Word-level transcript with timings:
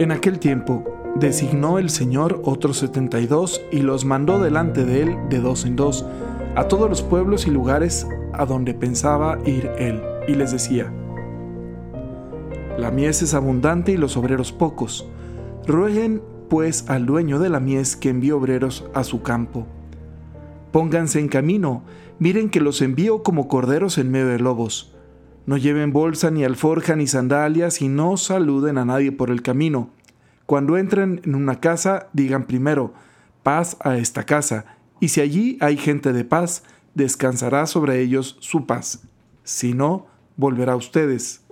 En 0.00 0.12
aquel 0.12 0.38
tiempo, 0.38 0.82
designó 1.16 1.78
el 1.78 1.90
Señor 1.90 2.40
otros 2.42 2.78
setenta 2.78 3.20
y 3.20 3.26
dos 3.26 3.60
y 3.70 3.80
los 3.80 4.06
mandó 4.06 4.40
delante 4.40 4.86
de 4.86 5.02
él 5.02 5.18
de 5.28 5.40
dos 5.40 5.66
en 5.66 5.76
dos 5.76 6.06
a 6.56 6.68
todos 6.68 6.88
los 6.88 7.02
pueblos 7.02 7.46
y 7.46 7.50
lugares 7.50 8.06
a 8.32 8.46
donde 8.46 8.72
pensaba 8.72 9.38
ir 9.44 9.70
él, 9.78 10.00
y 10.26 10.36
les 10.36 10.52
decía, 10.52 10.90
La 12.78 12.90
mies 12.90 13.20
es 13.20 13.34
abundante 13.34 13.92
y 13.92 13.98
los 13.98 14.16
obreros 14.16 14.52
pocos. 14.52 15.06
Rueguen 15.66 16.22
pues 16.48 16.88
al 16.88 17.04
dueño 17.04 17.38
de 17.38 17.50
la 17.50 17.60
mies 17.60 17.94
que 17.94 18.08
envíe 18.08 18.32
obreros 18.32 18.86
a 18.94 19.04
su 19.04 19.20
campo. 19.20 19.66
Pónganse 20.72 21.20
en 21.20 21.28
camino, 21.28 21.82
miren 22.18 22.48
que 22.48 22.60
los 22.60 22.80
envío 22.80 23.22
como 23.22 23.48
corderos 23.48 23.98
en 23.98 24.10
medio 24.10 24.28
de 24.28 24.38
lobos. 24.38 24.89
No 25.46 25.56
lleven 25.56 25.92
bolsa, 25.92 26.30
ni 26.30 26.44
alforja, 26.44 26.96
ni 26.96 27.06
sandalias, 27.06 27.82
y 27.82 27.88
no 27.88 28.16
saluden 28.16 28.78
a 28.78 28.84
nadie 28.84 29.12
por 29.12 29.30
el 29.30 29.42
camino. 29.42 29.90
Cuando 30.46 30.76
entren 30.76 31.20
en 31.24 31.34
una 31.34 31.60
casa, 31.60 32.08
digan 32.12 32.44
primero, 32.44 32.92
paz 33.42 33.76
a 33.80 33.96
esta 33.96 34.24
casa, 34.24 34.64
y 35.00 35.08
si 35.08 35.20
allí 35.20 35.58
hay 35.60 35.76
gente 35.76 36.12
de 36.12 36.24
paz, 36.24 36.64
descansará 36.94 37.66
sobre 37.66 38.00
ellos 38.00 38.36
su 38.40 38.66
paz. 38.66 39.02
Si 39.44 39.72
no, 39.72 40.06
volverá 40.36 40.72
a 40.72 40.76
ustedes. 40.76 41.42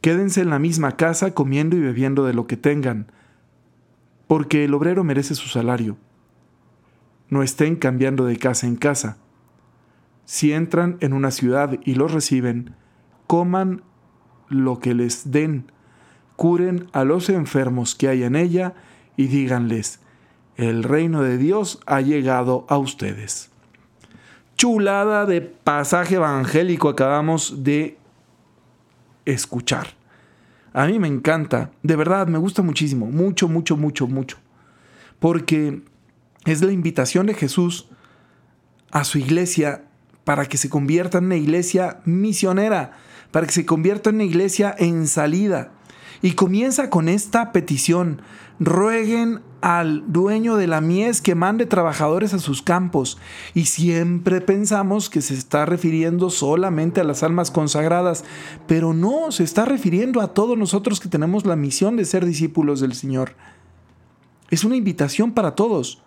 Quédense 0.00 0.42
en 0.42 0.50
la 0.50 0.58
misma 0.58 0.96
casa 0.96 1.32
comiendo 1.32 1.76
y 1.76 1.80
bebiendo 1.80 2.24
de 2.26 2.34
lo 2.34 2.46
que 2.46 2.56
tengan, 2.56 3.10
porque 4.26 4.64
el 4.64 4.74
obrero 4.74 5.04
merece 5.04 5.34
su 5.34 5.48
salario. 5.48 5.96
No 7.30 7.42
estén 7.42 7.76
cambiando 7.76 8.26
de 8.26 8.36
casa 8.36 8.66
en 8.66 8.76
casa. 8.76 9.16
Si 10.24 10.52
entran 10.52 10.96
en 11.00 11.12
una 11.12 11.30
ciudad 11.30 11.78
y 11.84 11.94
los 11.94 12.12
reciben, 12.12 12.74
coman 13.26 13.82
lo 14.48 14.78
que 14.78 14.94
les 14.94 15.30
den, 15.30 15.70
curen 16.36 16.88
a 16.92 17.04
los 17.04 17.28
enfermos 17.28 17.94
que 17.94 18.08
hay 18.08 18.22
en 18.22 18.36
ella 18.36 18.74
y 19.16 19.26
díganles, 19.26 20.00
el 20.56 20.82
reino 20.82 21.22
de 21.22 21.36
Dios 21.36 21.80
ha 21.86 22.00
llegado 22.00 22.64
a 22.68 22.78
ustedes. 22.78 23.50
Chulada 24.56 25.26
de 25.26 25.40
pasaje 25.40 26.14
evangélico 26.14 26.88
acabamos 26.88 27.64
de 27.64 27.98
escuchar. 29.24 29.88
A 30.72 30.86
mí 30.86 30.98
me 30.98 31.08
encanta, 31.08 31.70
de 31.82 31.96
verdad, 31.96 32.26
me 32.26 32.38
gusta 32.38 32.62
muchísimo, 32.62 33.06
mucho, 33.06 33.48
mucho, 33.48 33.76
mucho, 33.76 34.06
mucho. 34.06 34.38
Porque 35.18 35.82
es 36.44 36.62
la 36.62 36.72
invitación 36.72 37.26
de 37.26 37.34
Jesús 37.34 37.88
a 38.90 39.04
su 39.04 39.18
iglesia 39.18 39.83
para 40.24 40.46
que 40.46 40.56
se 40.56 40.68
convierta 40.68 41.18
en 41.18 41.26
una 41.26 41.36
iglesia 41.36 42.00
misionera, 42.04 42.92
para 43.30 43.46
que 43.46 43.52
se 43.52 43.66
convierta 43.66 44.10
en 44.10 44.16
una 44.16 44.24
iglesia 44.24 44.74
en 44.78 45.06
salida. 45.06 45.72
Y 46.22 46.32
comienza 46.32 46.88
con 46.88 47.08
esta 47.08 47.52
petición, 47.52 48.22
rueguen 48.58 49.42
al 49.60 50.12
dueño 50.12 50.56
de 50.56 50.66
la 50.66 50.80
mies 50.80 51.20
que 51.20 51.34
mande 51.34 51.66
trabajadores 51.66 52.32
a 52.32 52.38
sus 52.38 52.62
campos. 52.62 53.18
Y 53.54 53.64
siempre 53.64 54.40
pensamos 54.40 55.10
que 55.10 55.20
se 55.20 55.34
está 55.34 55.66
refiriendo 55.66 56.30
solamente 56.30 57.00
a 57.00 57.04
las 57.04 57.22
almas 57.22 57.50
consagradas, 57.50 58.24
pero 58.66 58.94
no, 58.94 59.32
se 59.32 59.42
está 59.42 59.64
refiriendo 59.64 60.20
a 60.20 60.34
todos 60.34 60.56
nosotros 60.56 61.00
que 61.00 61.08
tenemos 61.08 61.44
la 61.46 61.56
misión 61.56 61.96
de 61.96 62.04
ser 62.04 62.24
discípulos 62.24 62.80
del 62.80 62.94
Señor. 62.94 63.34
Es 64.50 64.64
una 64.64 64.76
invitación 64.76 65.32
para 65.32 65.54
todos. 65.54 66.03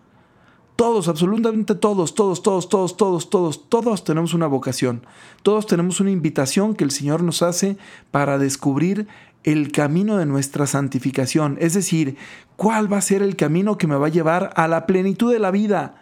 Todos, 0.78 1.08
absolutamente 1.08 1.74
todos, 1.74 2.14
todos, 2.14 2.44
todos, 2.44 2.70
todos, 2.70 2.98
todos, 2.98 3.30
todos, 3.32 3.68
todos 3.68 4.04
tenemos 4.04 4.36
una 4.36 4.46
vocación. 4.46 5.08
Todos 5.42 5.66
tenemos 5.66 6.00
una 6.00 6.12
invitación 6.12 6.76
que 6.76 6.84
el 6.84 6.92
Señor 6.92 7.24
nos 7.24 7.42
hace 7.42 7.78
para 8.12 8.38
descubrir 8.38 9.08
el 9.44 9.72
camino 9.72 10.18
de 10.18 10.28
nuestra 10.28 10.68
santificación, 10.68 11.58
es 11.60 11.74
decir, 11.74 12.16
cuál 12.58 12.92
va 12.94 12.98
a 12.98 13.02
ser 13.02 13.24
el 13.24 13.36
camino 13.36 13.80
que 13.80 13.88
me 13.88 13.96
va 13.96 14.06
a 14.06 14.12
llevar 14.12 14.52
a 14.56 14.68
la 14.68 14.86
plenitud 14.86 15.34
de 15.34 15.40
la 15.40 15.50
vida, 15.50 15.96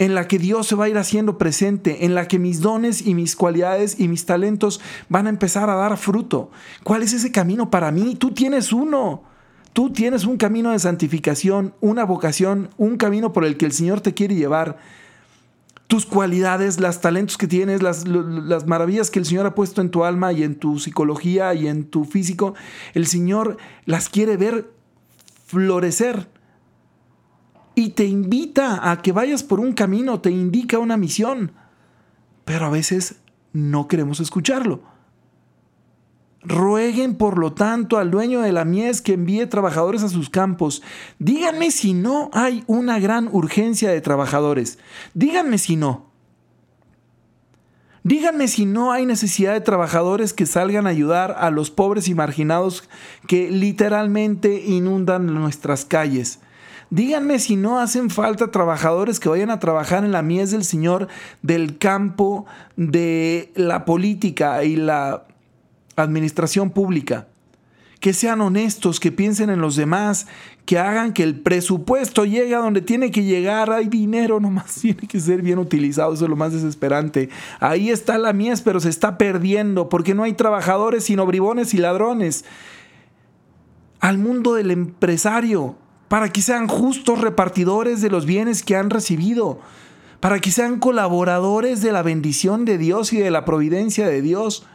en 0.00 0.16
la 0.16 0.26
que 0.26 0.40
Dios 0.40 0.66
se 0.66 0.74
va 0.74 0.86
a 0.86 0.88
ir 0.88 0.98
haciendo 0.98 1.38
presente, 1.38 2.06
en 2.06 2.16
la 2.16 2.26
que 2.26 2.40
mis 2.40 2.60
dones 2.60 3.06
y 3.06 3.14
mis 3.14 3.36
cualidades 3.36 4.00
y 4.00 4.08
mis 4.08 4.26
talentos 4.26 4.80
van 5.08 5.26
a 5.26 5.30
empezar 5.30 5.70
a 5.70 5.76
dar 5.76 5.96
fruto. 5.96 6.50
¿Cuál 6.82 7.04
es 7.04 7.12
ese 7.12 7.30
camino 7.30 7.70
para 7.70 7.92
mí? 7.92 8.16
Tú 8.16 8.32
tienes 8.32 8.72
uno. 8.72 9.27
Tú 9.78 9.90
tienes 9.90 10.24
un 10.24 10.38
camino 10.38 10.72
de 10.72 10.80
santificación, 10.80 11.72
una 11.80 12.02
vocación, 12.02 12.68
un 12.78 12.96
camino 12.96 13.32
por 13.32 13.44
el 13.44 13.56
que 13.56 13.64
el 13.64 13.70
Señor 13.70 14.00
te 14.00 14.12
quiere 14.12 14.34
llevar 14.34 14.78
tus 15.86 16.04
cualidades, 16.04 16.80
los 16.80 17.00
talentos 17.00 17.38
que 17.38 17.46
tienes, 17.46 17.80
las, 17.80 18.08
las, 18.08 18.66
maravillas 18.66 19.08
que 19.08 19.20
el 19.20 19.24
Señor 19.24 19.46
ha 19.46 19.54
puesto 19.54 19.80
en 19.80 19.90
tu 19.90 20.02
alma 20.02 20.32
y 20.32 20.42
en 20.42 20.56
tu 20.56 20.80
psicología 20.80 21.54
y 21.54 21.68
en 21.68 21.84
tu 21.84 22.04
físico, 22.04 22.56
el 22.92 23.06
Señor 23.06 23.56
las 23.84 24.08
quiere 24.08 24.36
ver 24.36 24.68
florecer. 25.46 26.28
Y 27.76 27.90
te 27.90 28.04
invita 28.04 28.90
a 28.90 29.00
que 29.00 29.12
vayas 29.12 29.44
por 29.44 29.60
un 29.60 29.74
camino, 29.74 30.20
te 30.20 30.32
indica 30.32 30.80
una 30.80 30.96
misión. 30.96 31.52
Pero 32.44 32.66
a 32.66 32.70
veces 32.70 33.20
no 33.52 33.86
queremos 33.86 34.18
escucharlo. 34.18 34.97
Rueguen, 36.42 37.16
por 37.16 37.36
lo 37.36 37.52
tanto, 37.52 37.98
al 37.98 38.10
dueño 38.10 38.40
de 38.40 38.52
la 38.52 38.64
mies 38.64 39.02
que 39.02 39.14
envíe 39.14 39.46
trabajadores 39.46 40.02
a 40.02 40.08
sus 40.08 40.30
campos. 40.30 40.82
Díganme 41.18 41.70
si 41.70 41.94
no 41.94 42.30
hay 42.32 42.62
una 42.66 43.00
gran 43.00 43.28
urgencia 43.32 43.90
de 43.90 44.00
trabajadores. 44.00 44.78
Díganme 45.14 45.58
si 45.58 45.76
no. 45.76 46.08
Díganme 48.04 48.48
si 48.48 48.64
no 48.64 48.92
hay 48.92 49.04
necesidad 49.04 49.52
de 49.52 49.60
trabajadores 49.60 50.32
que 50.32 50.46
salgan 50.46 50.86
a 50.86 50.90
ayudar 50.90 51.34
a 51.38 51.50
los 51.50 51.70
pobres 51.70 52.08
y 52.08 52.14
marginados 52.14 52.88
que 53.26 53.50
literalmente 53.50 54.62
inundan 54.64 55.26
nuestras 55.26 55.84
calles. 55.84 56.38
Díganme 56.90 57.38
si 57.38 57.56
no 57.56 57.80
hacen 57.80 58.08
falta 58.08 58.50
trabajadores 58.50 59.20
que 59.20 59.28
vayan 59.28 59.50
a 59.50 59.58
trabajar 59.58 60.04
en 60.04 60.12
la 60.12 60.22
mies 60.22 60.52
del 60.52 60.64
Señor 60.64 61.08
del 61.42 61.76
campo 61.76 62.46
de 62.76 63.52
la 63.56 63.84
política 63.84 64.64
y 64.64 64.76
la 64.76 65.27
administración 66.02 66.70
pública. 66.70 67.28
Que 68.00 68.12
sean 68.12 68.40
honestos, 68.40 69.00
que 69.00 69.10
piensen 69.10 69.50
en 69.50 69.60
los 69.60 69.74
demás, 69.74 70.28
que 70.64 70.78
hagan 70.78 71.12
que 71.12 71.24
el 71.24 71.40
presupuesto 71.40 72.24
llegue 72.24 72.54
a 72.54 72.58
donde 72.58 72.80
tiene 72.80 73.10
que 73.10 73.24
llegar. 73.24 73.72
Hay 73.72 73.88
dinero, 73.88 74.38
nomás 74.38 74.74
tiene 74.80 75.08
que 75.08 75.18
ser 75.18 75.42
bien 75.42 75.58
utilizado, 75.58 76.14
eso 76.14 76.24
es 76.24 76.30
lo 76.30 76.36
más 76.36 76.52
desesperante. 76.52 77.28
Ahí 77.58 77.90
está 77.90 78.18
la 78.18 78.32
mies, 78.32 78.60
pero 78.60 78.78
se 78.78 78.88
está 78.88 79.18
perdiendo 79.18 79.88
porque 79.88 80.14
no 80.14 80.22
hay 80.22 80.34
trabajadores 80.34 81.04
sino 81.04 81.26
bribones 81.26 81.74
y 81.74 81.78
ladrones. 81.78 82.44
Al 83.98 84.18
mundo 84.18 84.54
del 84.54 84.70
empresario, 84.70 85.76
para 86.08 86.30
que 86.30 86.40
sean 86.40 86.68
justos 86.68 87.20
repartidores 87.20 88.00
de 88.00 88.10
los 88.10 88.26
bienes 88.26 88.62
que 88.62 88.76
han 88.76 88.90
recibido, 88.90 89.60
para 90.20 90.40
que 90.40 90.50
sean 90.50 90.78
colaboradores 90.78 91.80
de 91.82 91.92
la 91.92 92.02
bendición 92.02 92.64
de 92.64 92.78
Dios 92.78 93.12
y 93.12 93.18
de 93.18 93.30
la 93.30 93.44
providencia 93.44 94.08
de 94.08 94.22
Dios 94.22 94.66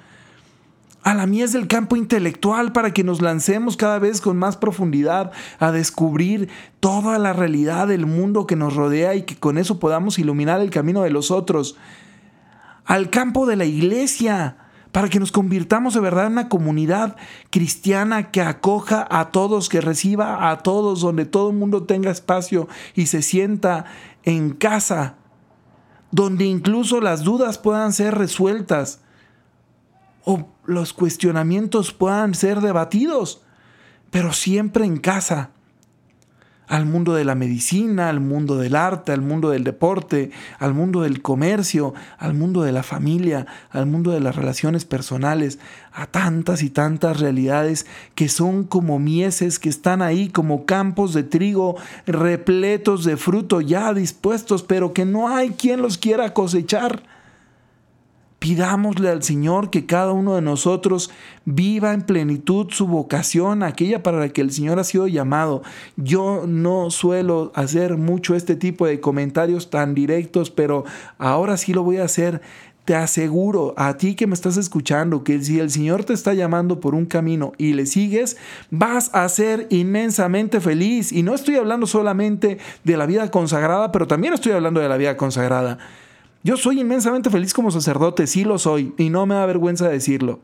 a 1.04 1.14
la 1.14 1.28
mies 1.28 1.52
del 1.52 1.68
campo 1.68 1.96
intelectual 1.96 2.72
para 2.72 2.94
que 2.94 3.04
nos 3.04 3.22
lancemos 3.22 3.78
cada 3.78 4.00
vez 4.00 4.22
con 4.22 4.38
más 4.38 4.58
profundidad 4.58 5.32
a 5.60 5.72
descubrir 5.72 6.50
toda 6.80 7.20
la 7.20 7.34
realidad 7.34 7.88
del 7.88 8.06
mundo 8.06 8.48
que 8.48 8.56
nos 8.56 8.76
rodea 8.76 9.16
y 9.16 9.24
que 9.24 9.36
con 9.36 9.58
eso 9.58 9.80
podamos 9.80 10.18
iluminar 10.18 10.62
el 10.62 10.70
camino 10.70 11.02
de 11.02 11.10
los 11.10 11.30
otros. 11.30 11.78
Al 12.86 13.10
campo 13.10 13.46
de 13.46 13.58
la 13.58 13.66
iglesia 13.66 14.58
para 14.94 15.10
que 15.10 15.20
nos 15.20 15.32
convirtamos 15.32 15.96
de 15.96 16.00
verdad 16.00 16.28
en 16.28 16.34
una 16.34 16.50
comunidad 16.50 17.18
cristiana 17.50 18.30
que 18.30 18.42
acoja 18.42 19.06
a 19.10 19.32
todos, 19.32 19.68
que 19.68 19.82
reciba 19.82 20.52
a 20.52 20.60
todos, 20.60 21.02
donde 21.02 21.26
todo 21.26 21.50
el 21.50 21.58
mundo 21.58 21.84
tenga 21.84 22.12
espacio 22.12 22.68
y 22.94 23.08
se 23.08 23.24
sienta 23.24 23.86
en 24.24 24.52
casa, 24.52 25.16
donde 26.12 26.46
incluso 26.46 27.02
las 27.02 27.24
dudas 27.24 27.58
puedan 27.58 27.92
ser 27.92 28.16
resueltas 28.16 29.02
o 30.26 30.48
los 30.66 30.94
cuestionamientos 30.94 31.94
puedan 31.94 32.34
ser 32.34 32.62
debatidos, 32.62 33.42
pero 34.10 34.34
siempre 34.34 34.86
en 34.86 34.98
casa. 34.98 35.50
Al 36.66 36.86
mundo 36.86 37.14
de 37.14 37.26
la 37.26 37.36
medicina, 37.36 38.08
al 38.08 38.22
mundo 38.22 38.56
del 38.58 38.78
arte, 38.78 39.12
al 39.12 39.22
mundo 39.22 39.50
del 39.50 39.66
deporte, 39.66 40.32
al 40.60 40.74
mundo 40.74 41.02
del 41.02 41.22
comercio, 41.22 41.94
al 42.18 42.34
mundo 42.34 42.64
de 42.64 42.72
la 42.72 42.84
familia, 42.84 43.46
al 43.70 43.86
mundo 43.86 44.12
de 44.12 44.22
las 44.22 44.38
relaciones 44.38 44.86
personales, 44.86 45.60
a 45.92 46.08
tantas 46.08 46.64
y 46.64 46.70
tantas 46.70 47.20
realidades 47.20 47.86
que 48.16 48.30
son 48.30 48.64
como 48.64 48.98
mieses 48.98 49.60
que 49.60 49.68
están 49.68 50.02
ahí 50.02 50.30
como 50.30 50.66
campos 50.66 51.14
de 51.14 51.24
trigo 51.24 51.76
repletos 52.08 53.04
de 53.04 53.18
fruto 53.18 53.60
ya 53.60 53.94
dispuestos, 53.94 54.64
pero 54.64 54.94
que 54.94 55.04
no 55.04 55.28
hay 55.28 55.52
quien 55.52 55.82
los 55.82 55.98
quiera 55.98 56.34
cosechar. 56.34 57.04
Pidámosle 58.44 59.08
al 59.08 59.24
Señor 59.24 59.70
que 59.70 59.86
cada 59.86 60.12
uno 60.12 60.36
de 60.36 60.42
nosotros 60.42 61.10
viva 61.46 61.94
en 61.94 62.02
plenitud 62.02 62.68
su 62.72 62.88
vocación, 62.88 63.64
aquella 63.64 64.04
para 64.04 64.20
la 64.20 64.28
que 64.28 64.42
el 64.42 64.52
Señor 64.52 64.80
ha 64.80 64.84
sido 64.84 65.08
llamado. 65.08 65.62
Yo 65.96 66.44
no 66.46 66.92
suelo 66.92 67.54
hacer 67.56 67.96
mucho 67.96 68.36
este 68.36 68.58
tipo 68.58 68.86
de 68.86 69.00
comentarios 69.00 69.70
tan 69.70 69.96
directos, 69.96 70.52
pero 70.52 70.84
ahora 71.20 71.56
sí 71.56 71.72
lo 71.72 71.84
voy 71.84 72.00
a 72.00 72.04
hacer. 72.04 72.42
te 72.84 72.96
aseguro 72.96 73.74
a 73.78 73.96
ti 73.96 74.14
que 74.14 74.28
me 74.28 74.34
estás 74.34 74.58
escuchando 74.58 75.24
que 75.24 75.42
si 75.42 75.62
el 75.62 75.72
Señor 75.72 76.04
te 76.04 76.12
está 76.12 76.34
llamando 76.34 76.82
por 76.82 76.96
un 76.96 77.06
camino 77.06 77.54
y 77.58 77.72
le 77.72 77.86
sigues, 77.86 78.36
vas 78.72 79.10
a 79.14 79.30
ser 79.30 79.68
inmensamente 79.70 80.60
feliz. 80.60 81.14
Y 81.14 81.24
no 81.24 81.34
estoy 81.34 81.56
hablando 81.56 81.88
solamente 81.88 82.58
de 82.84 82.98
la 82.98 83.06
vida 83.06 83.32
consagrada, 83.32 83.94
pero 83.94 84.06
también 84.06 84.34
estoy 84.34 84.52
hablando 84.52 84.82
de 84.82 84.90
la 84.90 84.98
vida 84.98 85.16
consagrada. 85.16 85.78
Yo 86.44 86.58
soy 86.58 86.82
inmensamente 86.82 87.30
feliz 87.30 87.54
como 87.54 87.72
sacerdote, 87.72 88.28
sí 88.28 88.44
lo 88.44 88.58
soy, 88.58 88.94
y 88.98 89.10
no 89.10 89.26
me 89.26 89.36
da 89.36 89.46
vergüenza 89.46 89.88
decirlo. 89.88 90.42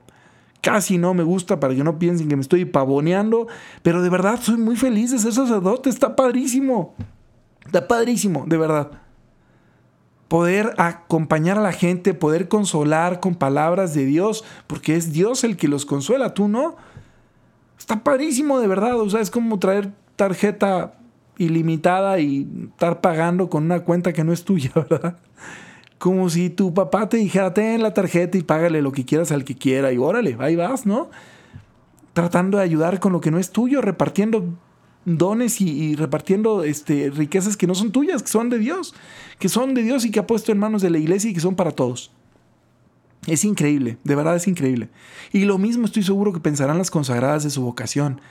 Casi 0.61 0.97
no 0.97 1.13
me 1.13 1.23
gusta 1.23 1.59
para 1.59 1.75
que 1.75 1.83
no 1.83 1.99
piensen 1.99 2.27
que 2.27 2.35
me 2.35 2.41
estoy 2.41 2.65
pavoneando, 2.65 3.47
pero 3.81 4.01
de 4.01 4.09
verdad 4.09 4.39
soy 4.41 4.57
muy 4.57 4.75
feliz 4.75 5.11
de 5.11 5.19
ser 5.19 5.33
sacerdote, 5.33 5.89
está 5.89 6.15
padrísimo. 6.15 6.95
Está 7.65 7.87
padrísimo, 7.87 8.45
de 8.47 8.57
verdad 8.57 8.91
poder 10.29 10.75
acompañar 10.77 11.57
a 11.57 11.61
la 11.61 11.73
gente, 11.73 12.13
poder 12.13 12.47
consolar 12.47 13.19
con 13.19 13.35
palabras 13.35 13.93
de 13.95 14.05
Dios, 14.05 14.45
porque 14.67 14.95
es 14.95 15.11
Dios 15.11 15.43
el 15.43 15.57
que 15.57 15.67
los 15.67 15.85
consuela, 15.85 16.35
tú 16.35 16.47
no. 16.47 16.77
Está 17.77 18.03
padrísimo 18.03 18.59
de 18.59 18.67
verdad, 18.67 18.97
o 18.99 19.09
sea, 19.09 19.21
es 19.21 19.31
como 19.31 19.57
traer 19.57 19.91
tarjeta 20.15 20.93
ilimitada 21.37 22.19
y 22.19 22.47
estar 22.69 23.01
pagando 23.01 23.49
con 23.49 23.63
una 23.63 23.79
cuenta 23.79 24.13
que 24.13 24.23
no 24.23 24.31
es 24.31 24.45
tuya, 24.45 24.71
¿verdad? 24.75 25.17
Como 25.99 26.29
si 26.29 26.49
tu 26.49 26.73
papá 26.73 27.09
te 27.09 27.17
dijera, 27.17 27.53
ten 27.53 27.83
la 27.83 27.93
tarjeta 27.93 28.37
y 28.37 28.41
págale 28.41 28.81
lo 28.81 28.91
que 28.91 29.05
quieras 29.05 29.31
al 29.31 29.43
que 29.43 29.55
quiera 29.55 29.91
y 29.91 29.97
órale, 29.97 30.35
ahí 30.39 30.55
vas, 30.55 30.85
¿no? 30.85 31.09
Tratando 32.13 32.57
de 32.57 32.63
ayudar 32.63 32.99
con 32.99 33.13
lo 33.13 33.21
que 33.21 33.31
no 33.31 33.37
es 33.37 33.51
tuyo, 33.51 33.81
repartiendo 33.81 34.45
dones 35.05 35.61
y, 35.61 35.95
repartiendo 35.95 36.63
este, 36.63 37.09
riquezas 37.09 37.57
que 37.57 37.67
no 37.67 37.75
son 37.75 37.91
tuyas, 37.91 38.23
que 38.23 38.29
son 38.29 38.49
de 38.49 38.59
Dios, 38.59 38.95
que 39.39 39.49
son 39.49 39.73
de 39.73 39.83
Dios 39.83 40.05
y 40.05 40.11
que 40.11 40.19
ha 40.19 40.27
puesto 40.27 40.51
en 40.51 40.59
manos 40.59 40.81
de 40.81 40.89
la 40.89 40.97
iglesia 40.97 41.29
y 41.29 41.33
que 41.33 41.39
son 41.39 41.55
para 41.55 41.71
todos. 41.71 42.11
Es 43.27 43.43
increíble, 43.43 43.97
de 44.03 44.15
verdad 44.15 44.35
es 44.35 44.47
increíble. 44.47 44.89
Y 45.33 45.45
lo 45.45 45.57
mismo 45.57 45.85
estoy 45.85 46.03
seguro 46.03 46.31
que 46.31 46.39
pensarán 46.39 46.77
las 46.77 46.91
consagradas 46.91 47.43
de 47.43 47.49
su 47.49 47.61
vocación. 47.61 48.21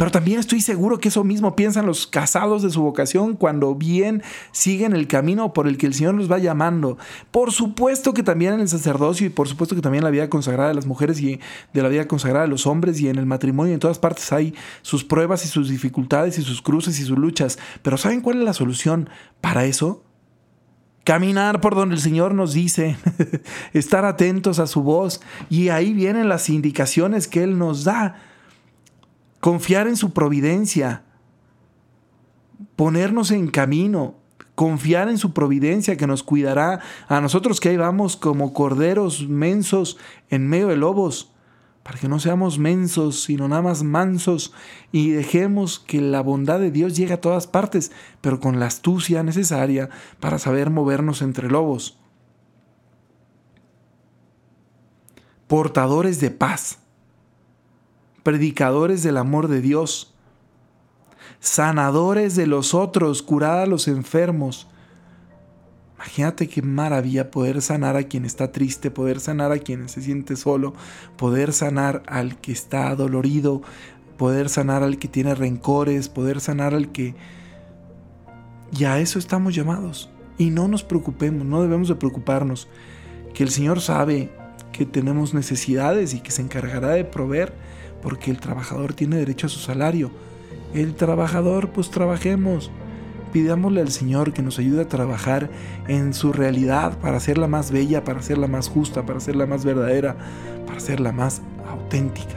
Pero 0.00 0.10
también 0.10 0.40
estoy 0.40 0.62
seguro 0.62 0.98
que 0.98 1.08
eso 1.08 1.24
mismo 1.24 1.54
piensan 1.54 1.84
los 1.84 2.06
casados 2.06 2.62
de 2.62 2.70
su 2.70 2.80
vocación 2.80 3.36
cuando 3.36 3.74
bien 3.74 4.22
siguen 4.50 4.94
el 4.94 5.06
camino 5.06 5.52
por 5.52 5.68
el 5.68 5.76
que 5.76 5.84
el 5.84 5.92
Señor 5.92 6.14
los 6.14 6.32
va 6.32 6.38
llamando. 6.38 6.96
Por 7.30 7.52
supuesto 7.52 8.14
que 8.14 8.22
también 8.22 8.54
en 8.54 8.60
el 8.60 8.68
sacerdocio 8.70 9.26
y 9.26 9.28
por 9.28 9.46
supuesto 9.46 9.74
que 9.74 9.82
también 9.82 10.00
en 10.00 10.06
la 10.06 10.10
vida 10.10 10.30
consagrada 10.30 10.70
de 10.70 10.74
las 10.74 10.86
mujeres 10.86 11.20
y 11.20 11.38
de 11.74 11.82
la 11.82 11.90
vida 11.90 12.08
consagrada 12.08 12.46
de 12.46 12.50
los 12.50 12.66
hombres 12.66 12.98
y 12.98 13.10
en 13.10 13.18
el 13.18 13.26
matrimonio 13.26 13.74
en 13.74 13.78
todas 13.78 13.98
partes 13.98 14.32
hay 14.32 14.54
sus 14.80 15.04
pruebas 15.04 15.44
y 15.44 15.48
sus 15.48 15.68
dificultades 15.68 16.38
y 16.38 16.42
sus 16.44 16.62
cruces 16.62 16.98
y 16.98 17.04
sus 17.04 17.18
luchas. 17.18 17.58
Pero 17.82 17.98
¿saben 17.98 18.22
cuál 18.22 18.38
es 18.38 18.44
la 18.44 18.54
solución 18.54 19.10
para 19.42 19.66
eso? 19.66 20.02
Caminar 21.04 21.60
por 21.60 21.74
donde 21.74 21.96
el 21.96 22.00
Señor 22.00 22.34
nos 22.34 22.54
dice, 22.54 22.96
estar 23.74 24.06
atentos 24.06 24.60
a 24.60 24.66
su 24.66 24.82
voz 24.82 25.20
y 25.50 25.68
ahí 25.68 25.92
vienen 25.92 26.30
las 26.30 26.48
indicaciones 26.48 27.28
que 27.28 27.42
Él 27.42 27.58
nos 27.58 27.84
da 27.84 28.29
confiar 29.40 29.88
en 29.88 29.96
su 29.96 30.12
providencia, 30.12 31.02
ponernos 32.76 33.30
en 33.30 33.48
camino, 33.48 34.14
confiar 34.54 35.08
en 35.08 35.18
su 35.18 35.32
providencia 35.32 35.96
que 35.96 36.06
nos 36.06 36.22
cuidará 36.22 36.80
a 37.08 37.20
nosotros 37.20 37.60
que 37.60 37.70
ahí 37.70 37.76
vamos 37.78 38.16
como 38.16 38.52
corderos 38.52 39.26
mensos 39.28 39.96
en 40.28 40.46
medio 40.48 40.68
de 40.68 40.76
lobos, 40.76 41.32
para 41.82 41.98
que 41.98 42.08
no 42.08 42.20
seamos 42.20 42.58
mensos, 42.58 43.22
sino 43.22 43.48
nada 43.48 43.62
más 43.62 43.82
mansos 43.82 44.52
y 44.92 45.10
dejemos 45.10 45.78
que 45.78 46.02
la 46.02 46.20
bondad 46.20 46.60
de 46.60 46.70
Dios 46.70 46.94
llegue 46.94 47.14
a 47.14 47.20
todas 47.22 47.46
partes, 47.46 47.90
pero 48.20 48.38
con 48.38 48.60
la 48.60 48.66
astucia 48.66 49.22
necesaria 49.22 49.88
para 50.20 50.38
saber 50.38 50.68
movernos 50.68 51.22
entre 51.22 51.48
lobos. 51.48 51.98
Portadores 55.48 56.20
de 56.20 56.30
paz 56.30 56.79
predicadores 58.22 59.02
del 59.02 59.16
amor 59.16 59.48
de 59.48 59.60
Dios, 59.60 60.14
sanadores 61.40 62.36
de 62.36 62.46
los 62.46 62.74
otros, 62.74 63.22
curar 63.22 63.58
a 63.58 63.66
los 63.66 63.88
enfermos. 63.88 64.68
Imagínate 65.96 66.48
qué 66.48 66.62
maravilla 66.62 67.30
poder 67.30 67.60
sanar 67.60 67.96
a 67.96 68.04
quien 68.04 68.24
está 68.24 68.52
triste, 68.52 68.90
poder 68.90 69.20
sanar 69.20 69.52
a 69.52 69.58
quien 69.58 69.88
se 69.88 70.00
siente 70.00 70.36
solo, 70.36 70.74
poder 71.16 71.52
sanar 71.52 72.02
al 72.06 72.40
que 72.40 72.52
está 72.52 72.94
dolorido, 72.94 73.62
poder 74.16 74.48
sanar 74.48 74.82
al 74.82 74.98
que 74.98 75.08
tiene 75.08 75.34
rencores, 75.34 76.08
poder 76.08 76.40
sanar 76.40 76.74
al 76.74 76.92
que... 76.92 77.14
Y 78.78 78.84
a 78.84 78.98
eso 78.98 79.18
estamos 79.18 79.54
llamados. 79.54 80.10
Y 80.38 80.50
no 80.50 80.68
nos 80.68 80.84
preocupemos, 80.84 81.44
no 81.44 81.60
debemos 81.60 81.88
de 81.88 81.96
preocuparnos, 81.96 82.68
que 83.34 83.42
el 83.42 83.50
Señor 83.50 83.80
sabe 83.80 84.30
que 84.72 84.86
tenemos 84.86 85.34
necesidades 85.34 86.14
y 86.14 86.20
que 86.20 86.30
se 86.30 86.42
encargará 86.42 86.90
de 86.90 87.04
proveer 87.04 87.52
porque 88.02 88.30
el 88.30 88.40
trabajador 88.40 88.94
tiene 88.94 89.16
derecho 89.16 89.46
a 89.46 89.50
su 89.50 89.58
salario. 89.58 90.10
El 90.74 90.94
trabajador, 90.94 91.70
pues 91.70 91.90
trabajemos. 91.90 92.70
Pidámosle 93.32 93.80
al 93.80 93.90
Señor 93.90 94.32
que 94.32 94.42
nos 94.42 94.58
ayude 94.58 94.82
a 94.82 94.88
trabajar 94.88 95.50
en 95.86 96.14
su 96.14 96.32
realidad 96.32 96.98
para 96.98 97.16
hacerla 97.18 97.46
más 97.46 97.70
bella, 97.70 98.02
para 98.02 98.18
hacerla 98.18 98.48
más 98.48 98.68
justa, 98.68 99.06
para 99.06 99.18
hacerla 99.18 99.46
más 99.46 99.64
verdadera, 99.64 100.16
para 100.66 100.78
hacerla 100.78 101.12
más 101.12 101.42
auténtica. 101.68 102.36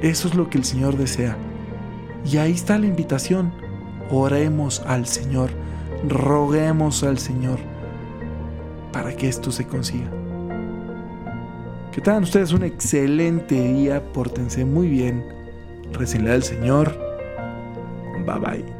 Eso 0.00 0.28
es 0.28 0.34
lo 0.34 0.48
que 0.48 0.56
el 0.56 0.64
Señor 0.64 0.96
desea. 0.96 1.36
Y 2.24 2.38
ahí 2.38 2.52
está 2.52 2.78
la 2.78 2.86
invitación. 2.86 3.52
Oremos 4.10 4.80
al 4.86 5.06
Señor, 5.06 5.50
roguemos 6.08 7.02
al 7.02 7.18
Señor 7.18 7.58
para 8.92 9.14
que 9.14 9.28
esto 9.28 9.52
se 9.52 9.66
consiga. 9.66 10.19
Que 11.92 12.00
tengan 12.00 12.22
ustedes 12.22 12.52
un 12.52 12.62
excelente 12.62 13.54
día, 13.54 14.02
pórtense 14.12 14.64
muy 14.64 14.88
bien, 14.88 15.24
recenle 15.92 16.32
al 16.32 16.42
Señor. 16.42 16.96
Bye 18.24 18.38
bye. 18.38 18.79